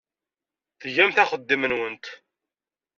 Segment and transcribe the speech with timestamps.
[0.81, 2.05] Tgamt axeddim-nwent.